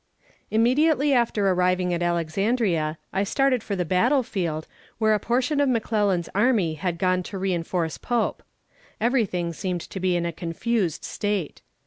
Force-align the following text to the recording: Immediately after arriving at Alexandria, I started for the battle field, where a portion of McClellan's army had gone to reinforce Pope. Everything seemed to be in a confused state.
Immediately 0.49 1.13
after 1.13 1.47
arriving 1.47 1.93
at 1.93 2.01
Alexandria, 2.01 2.97
I 3.13 3.23
started 3.23 3.61
for 3.61 3.75
the 3.75 3.85
battle 3.85 4.23
field, 4.23 4.65
where 4.97 5.13
a 5.13 5.19
portion 5.19 5.59
of 5.59 5.69
McClellan's 5.69 6.27
army 6.33 6.73
had 6.73 6.97
gone 6.97 7.21
to 7.21 7.37
reinforce 7.37 7.99
Pope. 7.99 8.41
Everything 8.99 9.53
seemed 9.53 9.81
to 9.81 9.99
be 9.99 10.15
in 10.15 10.25
a 10.25 10.33
confused 10.33 11.03
state. 11.03 11.61